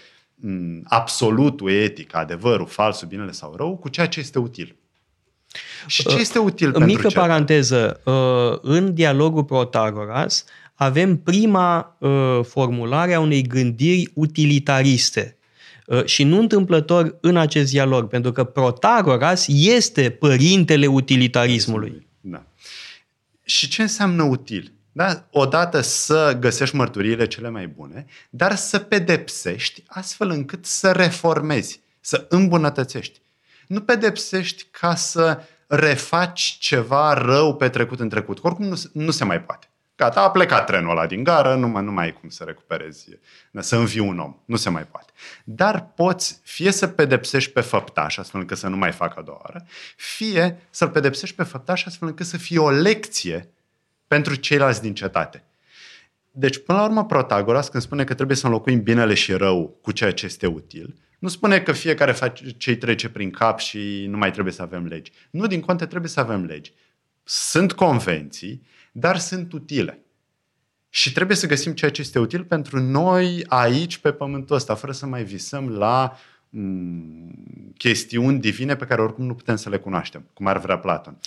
absolutul 0.84 1.70
etic, 1.70 2.14
adevărul, 2.14 2.66
falsul, 2.66 3.08
binele 3.08 3.32
sau 3.32 3.54
rău, 3.56 3.76
cu 3.76 3.88
ceea 3.88 4.08
ce 4.08 4.20
este 4.20 4.38
util. 4.38 4.76
Și 5.87 6.06
ce 6.06 6.16
este 6.16 6.38
util 6.38 6.66
Mică 6.66 6.78
pentru 6.78 6.96
Mică 6.96 7.08
cetate? 7.08 7.26
paranteză, 7.26 8.00
uh, 8.04 8.58
în 8.62 8.94
dialogul 8.94 9.44
Protagoras 9.44 10.44
avem 10.75 11.16
prima 11.16 11.96
uh, 11.99 12.40
formulare 12.42 13.14
a 13.14 13.20
unei 13.20 13.42
gândiri 13.42 14.11
utilitariste. 14.14 15.37
Uh, 15.87 16.04
și 16.04 16.25
nu 16.25 16.38
întâmplător 16.38 17.18
în 17.20 17.37
acest 17.37 17.70
dialog, 17.70 18.08
pentru 18.08 18.32
că 18.32 18.44
Protagoras 18.44 19.46
este 19.49 20.11
părintele 20.11 20.87
utilitarismului. 20.87 22.06
Da. 22.20 22.42
Și 23.44 23.68
ce 23.68 23.82
înseamnă 23.82 24.22
util? 24.22 24.72
Da? 24.92 25.26
Odată 25.30 25.80
să 25.80 26.37
găsești 26.40 26.76
mărturiile 26.76 27.26
cele 27.26 27.49
mai 27.49 27.66
bune, 27.66 28.06
dar 28.30 28.54
să 28.54 28.78
pedepsești 28.78 29.82
astfel 29.87 30.30
încât 30.30 30.66
să 30.66 30.92
reformezi, 30.92 31.80
să 32.00 32.26
îmbunătățești. 32.28 33.20
Nu 33.66 33.80
pedepsești 33.80 34.66
ca 34.70 34.94
să 34.94 35.42
refaci 35.66 36.56
ceva 36.61 37.12
rău 37.12 37.56
petrecut 37.56 38.00
în 38.00 38.08
trecut. 38.08 38.38
Oricum 38.42 38.64
nu, 38.64 38.80
nu 38.92 39.11
se 39.11 39.25
mai 39.25 39.42
poate. 39.42 39.66
Gata, 39.96 40.20
a 40.20 40.30
plecat 40.30 40.66
trenul 40.66 40.90
ăla 40.90 41.06
din 41.06 41.25
gară, 41.25 41.54
nu 41.54 41.68
mai, 41.68 41.82
nu 41.84 41.92
mai 41.92 42.04
ai 42.04 42.12
cum 42.12 42.28
să 42.28 42.44
recuperezi, 42.44 43.08
să 43.58 43.76
învii 43.76 44.00
un 44.00 44.18
om. 44.18 44.37
Nu 44.44 44.56
se 44.56 44.70
mai 44.70 44.87
poate. 44.87 45.12
Dar 45.44 45.92
poți 45.94 46.40
fie 46.42 46.70
să 46.70 46.87
pedepsești 46.87 47.50
pe 47.52 47.61
făptaș, 47.61 48.16
astfel 48.16 48.40
încât 48.40 48.58
să 48.58 48.68
nu 48.68 48.76
mai 48.76 48.92
facă 48.92 49.18
a 49.18 49.22
doua 49.22 49.40
oară, 49.42 49.66
fie 49.96 50.58
să-l 50.70 50.88
pedepsești 50.88 51.37
pe 51.37 51.42
făptaș, 51.42 51.87
astfel 51.87 52.08
încât 52.08 52.26
să 52.26 52.37
fie 52.37 52.58
o 52.58 52.70
lecție 52.70 53.52
pentru 54.12 54.35
ceilalți 54.35 54.83
din 54.83 54.95
cetate. 54.95 55.45
Deci, 56.31 56.62
până 56.62 56.78
la 56.78 56.85
urmă, 56.85 57.07
Protagoras, 57.07 57.69
când 57.69 57.83
spune 57.83 58.04
că 58.04 58.14
trebuie 58.14 58.37
să 58.37 58.47
înlocuim 58.47 58.83
binele 58.83 59.14
și 59.14 59.33
rău 59.33 59.78
cu 59.83 59.92
ceea 59.92 60.12
ce 60.12 60.26
este 60.26 60.47
util, 60.47 60.95
nu 61.19 61.28
spune 61.28 61.61
că 61.61 61.73
fiecare 61.73 62.12
face 62.12 62.50
ce 62.50 62.76
trece 62.76 63.09
prin 63.09 63.31
cap 63.31 63.59
și 63.59 64.07
nu 64.09 64.16
mai 64.16 64.31
trebuie 64.31 64.52
să 64.52 64.62
avem 64.62 64.87
legi. 64.87 65.12
Nu, 65.31 65.47
din 65.47 65.61
conte, 65.61 65.87
trebuie 65.87 66.11
să 66.11 66.21
avem 66.21 66.45
legi. 66.45 66.73
Sunt 67.23 67.73
convenții, 67.73 68.66
dar 68.92 69.19
sunt 69.19 69.52
utile. 69.52 70.02
Și 70.88 71.12
trebuie 71.12 71.37
să 71.37 71.47
găsim 71.47 71.73
ceea 71.73 71.90
ce 71.90 72.00
este 72.00 72.19
util 72.19 72.45
pentru 72.45 72.81
noi 72.81 73.45
aici, 73.49 73.99
pe 73.99 74.12
pământul 74.12 74.57
ăsta, 74.57 74.75
fără 74.75 74.92
să 74.92 75.07
mai 75.07 75.25
visăm 75.25 75.69
la 75.69 76.12
mm, 76.12 76.16
chestiuni 77.76 78.38
divine 78.38 78.76
pe 78.76 78.85
care 78.85 79.02
oricum 79.02 79.26
nu 79.26 79.35
putem 79.35 79.56
să 79.56 79.68
le 79.68 79.76
cunoaștem, 79.76 80.25
cum 80.35 80.47
ar 80.47 80.59
vrea 80.59 80.78
Platon. 80.78 81.18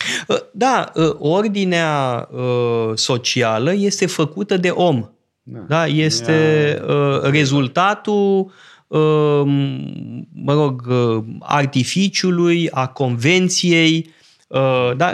Da, 0.52 0.92
ordinea 1.18 2.30
socială 2.94 3.74
este 3.74 4.06
făcută 4.06 4.58
de 4.58 4.70
om. 4.70 5.10
Da, 5.44 5.60
da 5.60 5.88
este 5.88 6.34
Ea... 6.34 7.30
rezultatul 7.30 8.52
mă 10.34 10.54
rog, 10.54 10.88
artificiului, 11.40 12.70
a 12.70 12.88
convenției, 12.88 14.10
da, 14.98 15.14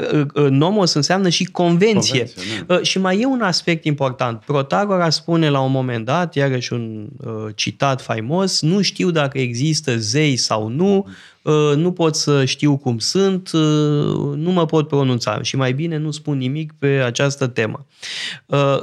nomos 0.50 0.94
înseamnă 0.94 1.30
și 1.30 1.46
convenție. 1.46 2.20
convenție 2.20 2.64
da. 2.68 2.82
Și 2.82 3.00
mai 3.00 3.20
e 3.20 3.26
un 3.26 3.42
aspect 3.42 3.86
important. 3.86 4.40
Protagora 4.40 5.10
spune 5.10 5.50
la 5.50 5.60
un 5.60 5.72
moment 5.72 6.06
dat, 6.06 6.36
iarăși 6.36 6.74
un 6.74 7.08
citat 7.56 8.02
faimos, 8.02 8.62
nu 8.62 8.82
știu 8.82 9.10
dacă 9.10 9.40
există 9.40 9.98
zei 9.98 10.36
sau 10.36 10.68
nu, 10.68 11.08
nu 11.76 11.92
pot 11.92 12.16
să 12.16 12.46
știu 12.46 12.78
cum 12.78 12.98
sunt, 12.98 13.50
nu 14.36 14.52
mă 14.52 14.66
pot 14.66 14.88
pronunța 14.88 15.42
și 15.42 15.56
mai 15.56 15.74
bine 15.74 15.98
nu 15.98 16.12
spun 16.12 16.38
nimic 16.38 16.74
pe 16.80 16.88
această 16.88 17.48
temă. 17.48 17.86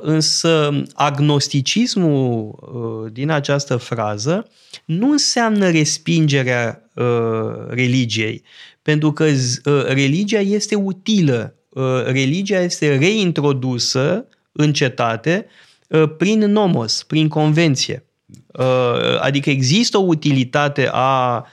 Însă 0.01 0.83
agnosticismul 0.95 3.09
din 3.13 3.31
această 3.31 3.77
frază 3.77 4.47
nu 4.85 5.11
înseamnă 5.11 5.71
respingerea 5.71 6.88
religiei, 7.69 8.43
pentru 8.83 9.13
că 9.13 9.27
religia 9.87 10.41
este 10.41 10.75
utilă, 10.75 11.55
religia 12.07 12.61
este 12.61 12.97
reintrodusă 12.97 14.27
în 14.53 14.73
cetate 14.73 15.47
prin 16.17 16.39
nomos, 16.39 17.03
prin 17.03 17.29
convenție. 17.29 18.05
Adică 19.21 19.51
există 19.51 19.99
o 19.99 20.05
utilitate 20.07 20.89
a 20.93 21.47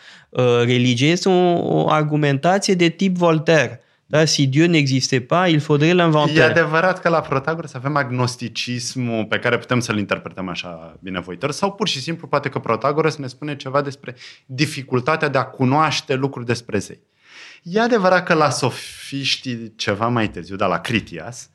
religiei, 0.64 1.12
este 1.12 1.30
o, 1.30 1.58
o 1.58 1.90
argumentație 1.90 2.74
de 2.74 2.90
tip 2.90 3.18
Voltaire. 3.18 3.80
Da? 4.08 4.26
Si 4.26 4.48
Dieu 4.48 4.68
n'existe 4.68 5.20
pas, 5.20 5.50
il 5.50 5.60
faudrait 5.60 5.94
l'inventer. 5.94 6.38
E 6.38 6.44
adevărat 6.44 7.02
că 7.02 7.10
la 7.10 7.22
Protagoras 7.22 7.74
avem 7.74 7.96
agnosticismul 7.96 9.26
pe 9.26 9.40
care 9.40 9.58
putem 9.58 9.80
să-l 9.80 9.98
interpretăm 9.98 10.50
așa 10.50 10.98
binevoitor 11.02 11.52
sau 11.52 11.74
pur 11.74 11.88
și 11.88 12.02
simplu 12.02 12.28
poate 12.28 12.50
că 12.50 12.60
Protagoras 12.60 13.16
ne 13.16 13.28
spune 13.28 13.56
ceva 13.56 13.82
despre 13.82 14.16
dificultatea 14.46 15.28
de 15.28 15.38
a 15.38 15.44
cunoaște 15.44 16.16
lucruri 16.16 16.46
despre 16.46 16.78
zei. 16.78 17.00
E 17.64 17.80
adevărat 17.80 18.26
că 18.26 18.34
la 18.34 18.50
sofiștii 18.50 19.74
ceva 19.76 20.08
mai 20.08 20.30
târziu, 20.30 20.56
dar 20.56 20.70
la 20.70 20.80
Critias, 20.80 21.50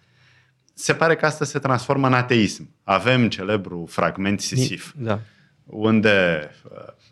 se 0.74 0.94
pare 0.94 1.16
că 1.16 1.26
asta 1.26 1.44
se 1.44 1.58
transformă 1.58 2.06
în 2.06 2.12
ateism. 2.12 2.74
Avem 2.84 3.28
celebru 3.28 3.86
fragment 3.90 4.40
Sisif, 4.40 4.92
da. 4.96 5.20
unde 5.64 6.50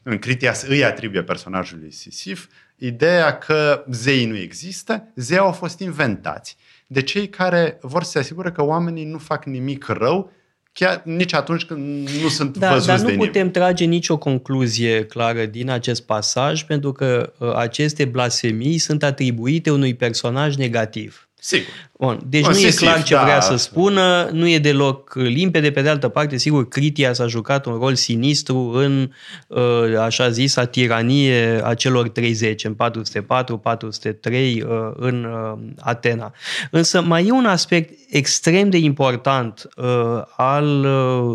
în 0.02 0.18
Critias 0.18 0.62
îi 0.62 0.85
atribuie 0.85 1.23
personajului 1.23 1.92
Sisif 1.92 2.47
ideea 2.78 3.38
că 3.38 3.85
zeii 3.90 4.26
nu 4.26 4.37
există, 4.37 5.12
zeii 5.14 5.40
au 5.40 5.52
fost 5.52 5.80
inventați 5.80 6.56
de 6.87 7.02
cei 7.02 7.28
care 7.28 7.78
vor 7.80 8.02
să 8.02 8.11
se 8.11 8.18
asigure 8.18 8.52
că 8.52 8.64
oamenii 8.64 9.04
nu 9.04 9.18
fac 9.18 9.44
nimic 9.44 9.87
rău 9.87 10.32
chiar 10.73 11.02
nici 11.04 11.35
atunci 11.35 11.64
când 11.64 12.08
nu 12.23 12.28
sunt 12.28 12.56
da, 12.56 12.70
văzuți 12.70 12.87
dar 12.87 12.99
nu 12.99 13.06
de 13.06 13.12
putem 13.12 13.32
nimeni. 13.32 13.52
trage 13.52 13.85
nicio 13.85 14.18
concluzie 14.18 15.04
clară 15.04 15.47
din 15.47 15.70
acest 15.70 16.06
pasaj, 16.06 16.62
pentru 16.62 16.92
că 16.92 17.32
uh, 17.38 17.54
aceste 17.54 18.04
blasfemii 18.04 18.78
sunt 18.78 19.02
atribuite 19.02 19.70
unui 19.70 19.94
personaj 19.94 20.56
negativ. 20.56 21.27
Sigur. 21.49 21.73
Bun. 21.99 22.21
Deci 22.26 22.43
Bun, 22.43 22.50
nu 22.50 22.59
e 22.59 22.61
sisif, 22.61 22.78
clar 22.78 23.02
ce 23.02 23.14
da. 23.14 23.23
vrea 23.23 23.40
să 23.40 23.57
spună, 23.57 24.28
nu 24.33 24.49
e 24.49 24.59
deloc 24.59 25.14
limpede. 25.14 25.71
Pe 25.71 25.83
de 25.83 25.88
altă 25.88 26.09
parte, 26.09 26.37
sigur, 26.37 26.69
Critia 26.69 27.12
s-a 27.12 27.26
jucat 27.26 27.67
un 27.67 27.78
rol 27.78 27.95
sinistru 27.95 28.71
în, 28.75 29.11
uh, 29.47 29.99
așa 30.00 30.31
zis, 30.31 30.57
tiranie 30.71 31.61
a 31.64 31.75
celor 31.75 32.09
30, 32.09 32.64
în 32.64 32.75
404-403 32.75 32.75
uh, 32.75 32.83
în 34.97 35.25
uh, 35.25 35.59
Atena. 35.78 36.33
Însă 36.71 37.02
mai 37.02 37.26
e 37.26 37.31
un 37.31 37.47
aspect 37.47 37.99
extrem 38.09 38.71
de 38.71 38.76
important 38.76 39.69
al 40.37 40.85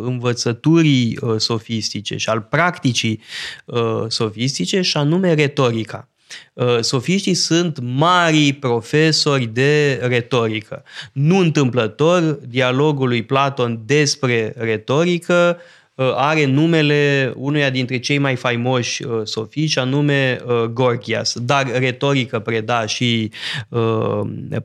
învățăturii 0.05 1.19
sofistice 1.37 2.17
și 2.17 2.29
al 2.29 2.41
practicii 2.41 3.21
sofistice 4.07 4.81
și 4.81 4.97
anume 4.97 5.33
retorica. 5.33 6.07
Sofiștii 6.79 7.33
sunt 7.33 7.79
mari 7.81 8.53
profesori 8.53 9.45
de 9.45 9.99
retorică. 10.03 10.83
Nu 11.11 11.37
întâmplător, 11.37 12.21
dialogul 12.47 13.07
lui 13.07 13.23
Platon 13.23 13.81
despre 13.85 14.53
retorică 14.57 15.57
are 15.95 16.45
numele 16.45 17.33
unuia 17.35 17.69
dintre 17.69 17.97
cei 17.97 18.17
mai 18.17 18.35
faimoși 18.35 19.03
sofiști, 19.23 19.79
anume 19.79 20.41
Gorgias. 20.71 21.37
Dar 21.39 21.71
retorică 21.71 22.39
preda 22.39 22.85
și 22.85 23.31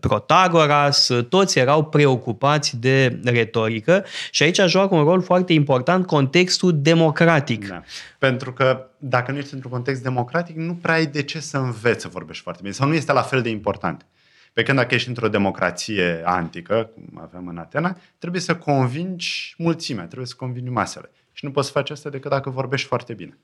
Protagoras, 0.00 1.10
toți 1.28 1.58
erau 1.58 1.84
preocupați 1.84 2.76
de 2.76 3.20
retorică 3.24 4.04
și 4.30 4.42
aici 4.42 4.60
joacă 4.66 4.94
un 4.94 5.04
rol 5.04 5.22
foarte 5.22 5.52
important 5.52 6.06
contextul 6.06 6.82
democratic. 6.82 7.68
Da. 7.68 7.82
Pentru 8.18 8.52
că 8.52 8.86
dacă 8.98 9.32
nu 9.32 9.38
ești 9.38 9.54
într-un 9.54 9.70
context 9.70 10.02
democratic, 10.02 10.56
nu 10.56 10.74
prea 10.74 10.94
ai 10.94 11.06
de 11.06 11.22
ce 11.22 11.40
să 11.40 11.58
înveți 11.58 12.02
să 12.02 12.08
vorbești 12.08 12.42
foarte 12.42 12.60
bine 12.62 12.74
sau 12.74 12.88
nu 12.88 12.94
este 12.94 13.12
la 13.12 13.22
fel 13.22 13.42
de 13.42 13.48
important. 13.48 14.06
Pe 14.52 14.62
când 14.62 14.78
dacă 14.78 14.94
ești 14.94 15.08
într-o 15.08 15.28
democrație 15.28 16.22
antică, 16.24 16.90
cum 16.94 17.20
avem 17.22 17.46
în 17.48 17.58
Atena, 17.58 17.96
trebuie 18.18 18.40
să 18.40 18.56
convingi 18.56 19.54
mulțimea, 19.58 20.04
trebuie 20.04 20.26
să 20.26 20.34
convingi 20.36 20.70
masele. 20.70 21.10
Și 21.38 21.44
nu 21.44 21.50
poți 21.50 21.70
face 21.70 21.92
asta 21.92 22.08
decât 22.08 22.30
dacă 22.30 22.50
vorbești 22.50 22.86
foarte 22.86 23.12
bine. 23.12 23.38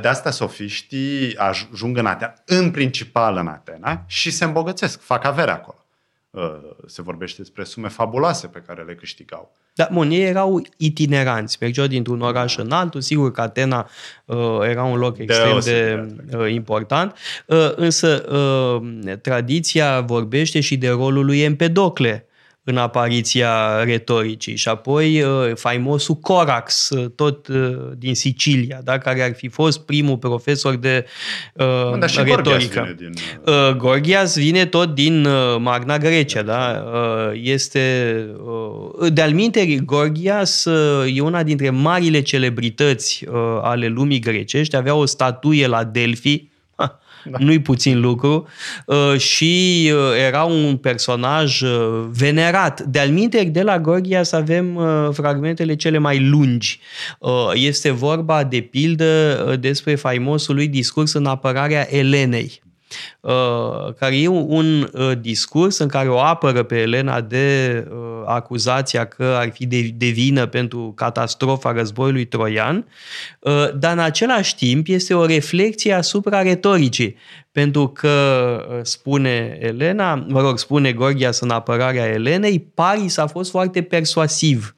De 0.00 0.08
asta 0.08 0.30
sofiștii 0.30 1.36
ajung 1.36 1.96
în 1.96 2.06
Atena, 2.06 2.34
în 2.46 2.70
principal 2.70 3.36
în 3.36 3.46
Atena, 3.46 4.04
și 4.06 4.30
se 4.30 4.44
îmbogățesc, 4.44 5.00
fac 5.00 5.24
avere 5.24 5.50
acolo. 5.50 5.84
Se 6.86 7.02
vorbește 7.02 7.42
despre 7.42 7.64
sume 7.64 7.88
fabuloase 7.88 8.46
pe 8.46 8.62
care 8.66 8.82
le 8.82 8.94
câștigau. 8.94 9.56
Da, 9.74 9.88
bun, 9.92 10.10
ei 10.10 10.22
erau 10.22 10.66
itineranți, 10.76 11.56
mergeau 11.60 11.86
dintr-un 11.86 12.20
oraș 12.20 12.56
în 12.56 12.70
altul, 12.72 13.00
sigur 13.00 13.32
că 13.32 13.40
Atena 13.40 13.90
uh, 14.24 14.58
era 14.62 14.84
un 14.84 14.98
loc 14.98 15.18
extrem 15.18 15.60
de, 15.64 15.94
de 16.24 16.36
uh, 16.36 16.52
important, 16.52 17.16
uh, 17.46 17.72
însă 17.76 18.24
uh, 18.30 19.14
tradiția 19.22 20.00
vorbește 20.00 20.60
și 20.60 20.76
de 20.76 20.88
rolul 20.88 21.24
lui 21.24 21.40
Empedocle, 21.40 22.24
în 22.64 22.76
apariția 22.76 23.84
retoricii. 23.84 24.56
Și 24.56 24.68
apoi 24.68 25.22
uh, 25.22 25.50
faimosul 25.54 26.14
Corax, 26.14 26.90
uh, 26.90 27.10
tot 27.14 27.48
uh, 27.48 27.76
din 27.96 28.14
Sicilia, 28.14 28.80
da? 28.84 28.98
care 28.98 29.22
ar 29.22 29.34
fi 29.34 29.48
fost 29.48 29.80
primul 29.80 30.16
profesor 30.16 30.76
de 30.76 31.06
uh, 31.54 31.98
Dar 31.98 32.10
și 32.10 32.22
retorică. 32.22 32.94
Vine 32.96 33.10
din... 33.10 33.12
Uh, 33.54 33.76
Gorgias 33.76 34.36
vine 34.36 34.66
tot 34.66 34.94
din 34.94 35.24
uh, 35.24 35.56
Magna 35.58 35.98
Grecia. 35.98 36.42
Da? 36.42 36.84
Uh, 36.92 37.40
este, 37.42 38.14
uh, 39.00 39.12
de-al 39.12 39.32
minteri, 39.32 39.84
Gorgias 39.84 40.64
uh, 40.64 41.16
e 41.16 41.20
una 41.20 41.42
dintre 41.42 41.70
marile 41.70 42.20
celebrități 42.22 43.24
uh, 43.28 43.34
ale 43.62 43.86
lumii 43.86 44.18
grecești. 44.18 44.76
Avea 44.76 44.94
o 44.94 45.04
statuie 45.04 45.66
la 45.66 45.84
Delphi, 45.84 46.48
da. 47.24 47.38
nu-i 47.40 47.60
puțin 47.60 48.00
lucru, 48.00 48.48
uh, 48.86 49.18
și 49.18 49.90
uh, 49.94 50.24
era 50.26 50.42
un 50.42 50.76
personaj 50.76 51.60
uh, 51.60 52.06
venerat. 52.12 52.80
De-al 52.80 53.10
minte, 53.10 53.44
de 53.44 53.62
la 53.62 53.78
Gorgias 53.78 54.32
avem 54.32 54.78
fragmentele 55.12 55.76
cele 55.76 55.98
mai 55.98 56.20
lungi. 56.20 56.80
Este 57.54 57.90
vorba, 57.90 58.44
de 58.44 58.60
pildă, 58.60 59.56
despre 59.60 59.94
faimosul 59.94 60.54
lui 60.54 60.68
discurs 60.68 61.12
în 61.12 61.26
apărarea 61.26 61.94
Elenei. 61.94 62.60
Uh, 63.20 63.94
care 63.98 64.20
e 64.20 64.28
un 64.28 64.90
uh, 64.92 65.12
discurs 65.20 65.78
în 65.78 65.88
care 65.88 66.08
o 66.08 66.20
apără 66.20 66.62
pe 66.62 66.76
Elena 66.76 67.20
de 67.20 67.86
uh, 67.90 67.96
acuzația 68.26 69.04
că 69.04 69.36
ar 69.38 69.50
fi 69.52 69.66
de, 69.66 69.90
de 69.94 70.06
vină 70.06 70.46
pentru 70.46 70.92
catastrofa 70.96 71.72
războiului 71.72 72.24
troian, 72.24 72.86
dar 73.74 73.92
în 73.92 73.98
același 73.98 74.56
timp 74.56 74.86
este 74.88 75.14
o 75.14 75.26
reflexie 75.26 75.92
asupra 75.92 76.42
retoricii, 76.42 77.16
pentru 77.52 77.88
că 77.88 78.80
spune 78.82 79.58
Elena, 79.60 80.14
mă 80.14 80.40
rog, 80.40 80.58
spune 80.58 80.92
Gorgias 80.92 81.40
în 81.40 81.50
apărarea 81.50 82.06
Elenei, 82.06 82.60
Paris 82.74 83.16
a 83.16 83.26
fost 83.26 83.50
foarte 83.50 83.82
persuasiv. 83.82 84.74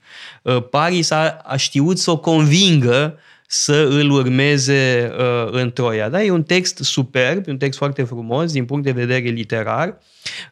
Paris 0.70 1.10
a, 1.10 1.38
a 1.44 1.56
știut 1.56 1.98
să 1.98 2.10
o 2.10 2.18
convingă 2.18 3.18
să 3.54 3.88
îl 3.90 4.10
urmeze 4.10 5.12
uh, 5.18 5.48
în 5.50 5.72
Troia. 5.72 6.08
Da? 6.08 6.22
E 6.22 6.30
un 6.30 6.42
text 6.42 6.78
superb, 6.82 7.46
un 7.46 7.56
text 7.56 7.78
foarte 7.78 8.02
frumos 8.02 8.52
din 8.52 8.64
punct 8.64 8.84
de 8.84 8.90
vedere 8.90 9.28
literar 9.28 9.98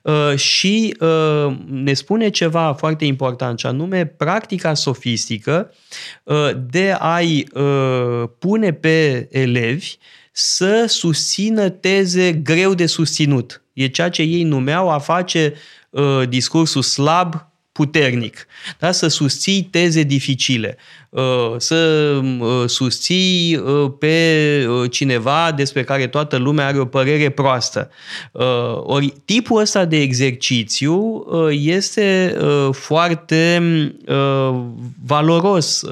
uh, 0.02 0.36
și 0.36 0.96
uh, 1.00 1.56
ne 1.66 1.92
spune 1.92 2.28
ceva 2.28 2.72
foarte 2.72 3.04
important, 3.04 3.58
și 3.58 3.66
anume 3.66 4.06
practica 4.06 4.74
sofistică 4.74 5.74
uh, 6.22 6.50
de 6.70 6.96
a-i 6.98 7.46
uh, 7.52 8.28
pune 8.38 8.72
pe 8.72 9.28
elevi 9.30 9.96
să 10.32 10.84
susțină 10.88 11.68
teze 11.68 12.32
greu 12.32 12.74
de 12.74 12.86
susținut. 12.86 13.62
E 13.72 13.86
ceea 13.86 14.08
ce 14.08 14.22
ei 14.22 14.42
numeau 14.42 14.90
a 14.90 14.98
face 14.98 15.54
uh, 15.90 16.28
discursul 16.28 16.82
slab 16.82 17.48
puternic, 17.72 18.46
da? 18.78 18.92
să 18.92 19.08
susții 19.08 19.62
teze 19.62 20.02
dificile. 20.02 20.76
Uh, 21.10 21.54
să 21.56 21.76
uh, 22.40 22.68
susții 22.68 23.56
uh, 23.56 23.92
pe 23.98 24.68
cineva 24.90 25.52
despre 25.56 25.84
care 25.84 26.06
toată 26.06 26.36
lumea 26.36 26.66
are 26.66 26.78
o 26.78 26.84
părere 26.84 27.28
proastă. 27.28 27.90
Ori 28.76 29.14
tipul 29.24 29.60
ăsta 29.60 29.84
de 29.84 30.00
exercițiu 30.00 31.26
este 31.50 32.36
foarte 32.72 33.62
valoros. 35.06 35.84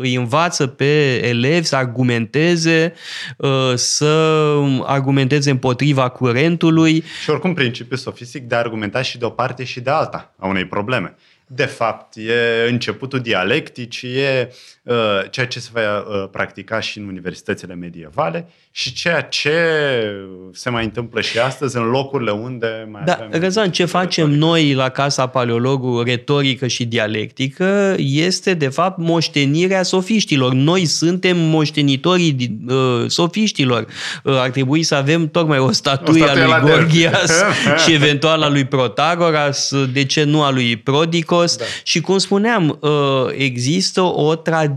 Îi 0.00 0.14
învață 0.14 0.66
pe 0.66 1.26
elevi 1.26 1.66
să 1.66 1.76
argumenteze, 1.76 2.94
să 3.74 4.54
argumenteze 4.84 5.50
împotriva 5.50 6.08
curentului. 6.08 7.04
Și 7.22 7.30
oricum 7.30 7.54
principiul 7.54 7.98
sofistic 7.98 8.42
de 8.42 8.54
a 8.54 8.58
argumenta 8.58 9.02
și 9.02 9.18
de 9.18 9.24
o 9.24 9.30
parte 9.30 9.64
și 9.64 9.80
de 9.80 9.90
alta 9.90 10.34
a 10.38 10.46
unei 10.46 10.66
probleme 10.66 11.16
de 11.54 11.64
fapt, 11.64 12.16
e 12.16 12.66
începutul 12.68 13.20
dialectic, 13.20 14.02
e 14.02 14.48
uh, 14.48 14.81
ceea 15.30 15.46
ce 15.46 15.60
se 15.60 15.70
va 15.72 15.98
uh, 15.98 16.28
practica 16.30 16.80
și 16.80 16.98
în 16.98 17.06
universitățile 17.06 17.74
medievale 17.74 18.48
și 18.70 18.92
ceea 18.92 19.22
ce 19.22 19.54
se 20.52 20.70
mai 20.70 20.84
întâmplă 20.84 21.20
și 21.20 21.38
astăzi 21.38 21.76
în 21.76 21.82
locurile 21.82 22.30
unde 22.30 22.88
mai 22.90 23.02
da, 23.04 23.12
avem... 23.12 23.40
Răzvan, 23.40 23.70
ce 23.70 23.84
facem 23.84 24.24
retorică. 24.24 24.46
noi 24.46 24.74
la 24.74 24.88
Casa 24.88 25.26
Paleologu, 25.26 26.02
retorică 26.02 26.66
și 26.66 26.84
dialectică, 26.84 27.94
este 27.98 28.54
de 28.54 28.68
fapt 28.68 28.98
moștenirea 28.98 29.82
sofiștilor. 29.82 30.52
Noi 30.52 30.84
suntem 30.84 31.36
moștenitorii 31.38 32.58
uh, 32.68 33.04
sofiștilor. 33.06 33.86
Uh, 34.24 34.38
ar 34.38 34.50
trebui 34.50 34.82
să 34.82 34.94
avem 34.94 35.28
tocmai 35.28 35.58
o 35.58 35.72
statuie, 35.72 36.22
o 36.22 36.26
statuie 36.26 36.44
a 36.44 36.60
lui 36.60 36.70
Gorgias 36.70 37.32
și 37.84 37.92
eventual 37.92 38.42
a 38.42 38.48
lui 38.48 38.64
Protagoras, 38.64 39.72
de 39.92 40.04
ce 40.04 40.24
nu 40.24 40.42
a 40.42 40.50
lui 40.50 40.76
Prodicos. 40.76 41.56
Da. 41.56 41.64
Și 41.82 42.00
cum 42.00 42.18
spuneam, 42.18 42.78
uh, 42.80 42.90
există 43.36 44.00
o 44.00 44.34
tradiție 44.34 44.70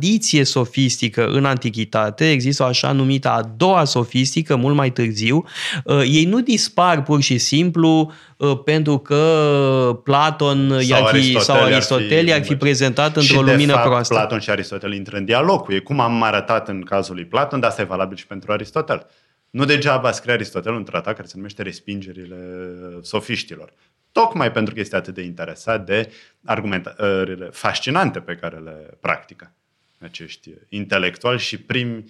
sofistică 0.43 1.27
în 1.27 1.45
antichitate, 1.45 2.31
există 2.31 2.63
o 2.63 2.65
așa 2.65 2.91
numită 2.91 3.29
a 3.29 3.41
doua 3.57 3.83
sofistică 3.83 4.55
mult 4.55 4.75
mai 4.75 4.91
târziu. 4.91 5.45
Uh, 5.83 6.01
ei 6.01 6.25
nu 6.25 6.41
dispar 6.41 7.03
pur 7.03 7.21
și 7.21 7.37
simplu 7.37 8.11
uh, 8.37 8.59
pentru 8.63 8.97
că 8.97 9.99
Platon 10.03 10.69
sau, 10.69 10.79
i-ar 10.79 11.03
fi, 11.03 11.15
Aristotel, 11.15 11.41
sau 11.41 11.63
Aristotel 11.63 12.27
i-ar 12.27 12.43
fi 12.43 12.55
prezentat 12.55 13.15
într-o 13.15 13.41
lumină 13.41 13.73
fapt, 13.73 13.85
proastă. 13.85 14.13
Platon 14.13 14.39
și 14.39 14.49
Aristotel 14.49 14.93
intră 14.93 15.17
în 15.17 15.25
dialog 15.25 15.61
cu 15.61 15.71
ei, 15.71 15.81
cum 15.81 15.99
am 15.99 16.23
arătat 16.23 16.67
în 16.67 16.81
cazul 16.81 17.15
lui 17.15 17.25
Platon, 17.25 17.59
dar 17.59 17.69
asta 17.69 17.81
e 17.81 17.85
valabil 17.85 18.17
și 18.17 18.27
pentru 18.27 18.51
Aristotel. 18.51 19.07
Nu 19.49 19.65
degeaba 19.65 20.11
scrie 20.11 20.33
Aristotel 20.33 20.73
un 20.73 20.83
tratat 20.83 21.15
care 21.15 21.27
se 21.27 21.33
numește 21.35 21.61
Respingerile 21.61 22.37
sofiștilor. 23.01 23.73
Tocmai 24.11 24.51
pentru 24.51 24.73
că 24.73 24.79
este 24.79 24.95
atât 24.95 25.13
de 25.13 25.21
interesat 25.21 25.85
de 25.85 26.11
argumentările 26.45 27.49
fascinante 27.51 28.19
pe 28.19 28.35
care 28.35 28.57
le 28.57 28.97
practică 28.99 29.53
acești 29.99 30.53
intelectuali 30.69 31.39
și 31.39 31.57
primi 31.57 32.03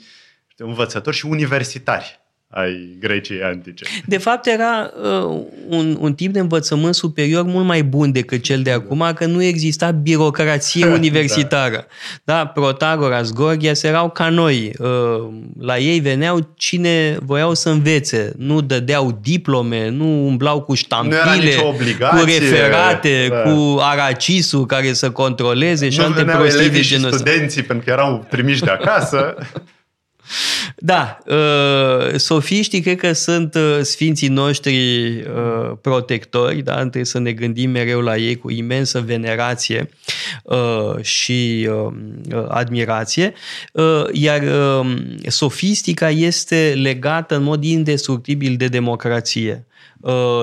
învățători 0.57 1.15
și 1.15 1.25
universitari 1.25 2.19
ai 2.49 2.97
Greciei 2.99 3.41
antice. 3.41 3.85
De 4.05 4.17
fapt, 4.17 4.47
era 4.47 4.91
uh, 5.03 5.41
un, 5.67 5.97
un 5.99 6.13
tip 6.13 6.33
de 6.33 6.39
învățământ 6.39 6.95
superior 6.95 7.43
mult 7.43 7.65
mai 7.65 7.83
bun 7.83 8.11
decât 8.11 8.43
cel 8.43 8.61
de 8.61 8.71
acum, 8.71 9.11
că 9.15 9.25
nu 9.25 9.43
exista 9.43 9.91
birocrație 9.91 10.85
universitară. 10.99 11.85
da. 12.23 12.33
da, 12.33 12.45
Protagoras, 12.45 13.31
Gorgias 13.33 13.83
erau 13.83 14.09
ca 14.09 14.29
noi. 14.29 14.71
Uh, 14.79 14.87
la 15.59 15.77
ei 15.77 15.99
veneau 15.99 16.53
cine 16.55 17.17
voiau 17.21 17.53
să 17.53 17.69
învețe. 17.69 18.33
Nu 18.37 18.61
dădeau 18.61 19.19
diplome, 19.21 19.89
nu 19.89 20.25
umblau 20.25 20.61
cu 20.61 20.73
ștampile, 20.73 21.55
cu 21.99 22.23
referate, 22.25 23.27
da. 23.29 23.35
cu 23.35 23.77
aracisul 23.79 24.65
care 24.65 24.93
să 24.93 25.11
controleze 25.11 25.89
și 25.89 25.99
alte 25.99 26.23
prostii 26.23 26.69
de 26.69 26.81
genul 26.81 27.11
studenții 27.11 27.63
pentru 27.63 27.85
că 27.85 27.91
erau 27.91 28.25
trimiși 28.29 28.61
de 28.61 28.69
acasă. 28.69 29.35
Da, 30.75 31.17
uh, 31.25 32.15
sofiștii 32.15 32.81
cred 32.81 32.97
că 32.97 33.13
sunt 33.13 33.55
uh, 33.55 33.79
sfinții 33.81 34.27
noștri 34.27 34.75
uh, 34.75 35.71
protectori, 35.81 36.61
da? 36.61 36.75
trebuie 36.75 37.05
să 37.05 37.19
ne 37.19 37.31
gândim 37.31 37.69
mereu 37.69 38.01
la 38.01 38.17
ei 38.17 38.35
cu 38.35 38.51
imensă 38.51 38.99
venerație 38.99 39.89
și 41.01 41.69
admirație, 42.47 43.33
iar 44.11 44.43
sofistica 45.27 46.09
este 46.09 46.73
legată 46.81 47.35
în 47.35 47.43
mod 47.43 47.63
indestructibil 47.63 48.55
de 48.57 48.67
democrație. 48.67 49.65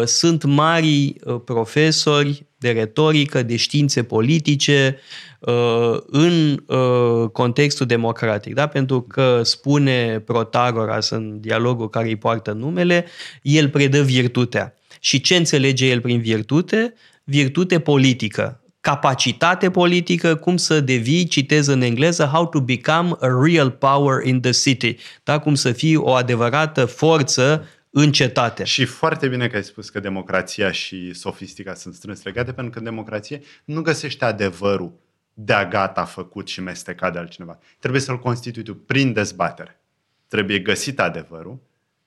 Sunt 0.05 0.45
mari 0.45 1.15
profesori 1.45 2.47
de 2.59 2.71
retorică, 2.71 3.43
de 3.43 3.57
științe 3.57 4.03
politice, 4.03 4.99
Uh, 5.43 5.99
în 6.07 6.63
uh, 6.67 7.29
contextul 7.33 7.87
democratic, 7.87 8.55
da? 8.55 8.67
pentru 8.67 9.01
că 9.01 9.41
spune 9.43 10.23
Protagoras 10.25 11.11
în 11.11 11.41
dialogul 11.41 11.89
care 11.89 12.09
îi 12.09 12.17
poartă 12.17 12.53
numele, 12.53 13.07
el 13.43 13.69
predă 13.69 14.03
virtutea. 14.03 14.75
Și 15.01 15.21
ce 15.21 15.37
înțelege 15.37 15.87
el 15.87 16.01
prin 16.01 16.21
virtute? 16.21 16.95
Virtute 17.25 17.81
politică, 17.81 18.61
capacitate 18.81 19.71
politică, 19.71 20.35
cum 20.35 20.57
să 20.57 20.81
devii, 20.81 21.25
citez 21.25 21.67
în 21.67 21.81
engleză, 21.81 22.25
how 22.25 22.47
to 22.47 22.61
become 22.61 23.11
a 23.21 23.27
real 23.45 23.71
power 23.71 24.27
in 24.27 24.41
the 24.41 24.51
city, 24.51 24.97
da? 25.23 25.39
cum 25.39 25.55
să 25.55 25.73
fii 25.73 25.97
o 25.97 26.11
adevărată 26.11 26.85
forță 26.85 27.67
în 27.95 28.13
cetate. 28.13 28.65
Și 28.65 28.85
foarte 28.85 29.29
bine 29.29 29.47
că 29.47 29.57
ai 29.57 29.65
spus 29.65 29.91
că 29.91 30.01
democrația 30.01 30.71
și 30.71 31.13
sofistica 31.15 31.75
sunt 31.75 31.95
strâns 31.95 32.23
legate, 32.23 32.53
pentru 32.53 32.73
că 32.73 32.81
democrație 32.81 33.41
nu 33.65 33.83
găsește 33.83 34.25
adevărul 34.25 34.93
de-a 35.35 35.67
gata 35.67 36.05
făcut 36.05 36.49
și 36.49 36.61
mestecat 36.61 37.13
de 37.13 37.19
altcineva. 37.19 37.59
Trebuie 37.79 38.01
să-l 38.01 38.19
constitui 38.19 38.63
tu 38.63 38.75
prin 38.75 39.13
dezbatere. 39.13 39.81
Trebuie 40.29 40.59
găsit 40.59 41.01
adevărul, 41.01 41.59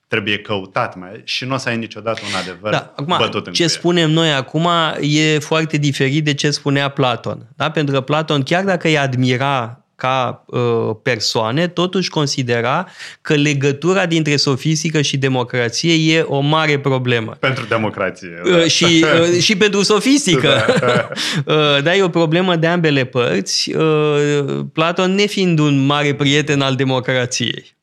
trebuie 0.08 0.38
căutat 0.38 0.96
mai 0.96 1.20
și 1.24 1.44
nu 1.44 1.54
o 1.54 1.56
să 1.56 1.68
ai 1.68 1.76
niciodată 1.76 2.20
un 2.24 2.34
adevăr 2.40 2.70
da, 2.70 2.92
acum, 2.96 3.16
bătut 3.18 3.46
în 3.46 3.52
Ce 3.52 3.66
spunem 3.66 4.10
noi 4.10 4.32
acum 4.32 4.68
e 5.00 5.38
foarte 5.38 5.76
diferit 5.76 6.24
de 6.24 6.34
ce 6.34 6.50
spunea 6.50 6.88
Platon. 6.88 7.46
Da? 7.56 7.70
Pentru 7.70 7.94
că 7.94 8.00
Platon, 8.00 8.42
chiar 8.42 8.64
dacă 8.64 8.86
îi 8.86 8.98
admira 8.98 9.85
ca 9.96 10.44
uh, 10.46 10.96
persoane, 11.02 11.68
totuși 11.68 12.10
considera 12.10 12.88
că 13.20 13.34
legătura 13.34 14.06
dintre 14.06 14.36
sofistică 14.36 15.02
și 15.02 15.16
democrație 15.16 16.16
e 16.16 16.20
o 16.20 16.40
mare 16.40 16.78
problemă. 16.78 17.36
Pentru 17.40 17.64
democrație. 17.64 18.40
Uh, 18.44 18.64
și, 18.64 19.04
uh, 19.32 19.38
și 19.40 19.56
pentru 19.56 19.82
sofistică. 19.82 20.48
Da. 20.80 21.08
uh, 21.54 21.82
da, 21.82 21.94
e 21.94 22.02
o 22.02 22.08
problemă 22.08 22.56
de 22.56 22.66
ambele 22.66 23.04
părți, 23.04 23.72
uh, 23.72 24.64
Platon 24.72 25.14
nefiind 25.14 25.58
un 25.58 25.86
mare 25.86 26.14
prieten 26.14 26.60
al 26.60 26.74
democrației. 26.74 27.74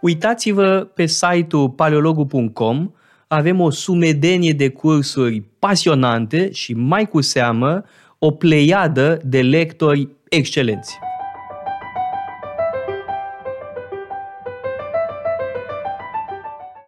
Uitați-vă 0.00 0.88
pe 0.94 1.06
site-ul 1.06 1.70
paleologu.com, 1.70 2.90
avem 3.26 3.60
o 3.60 3.70
sumedenie 3.70 4.52
de 4.52 4.68
cursuri 4.68 5.42
pasionante 5.58 6.52
și 6.52 6.74
mai 6.74 7.08
cu 7.08 7.20
seamă 7.20 7.84
o 8.22 8.30
pleiadă 8.30 9.20
de 9.24 9.42
lectori 9.42 10.08
excelenți. 10.28 10.98